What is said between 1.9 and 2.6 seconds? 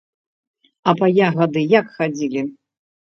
хадзілі?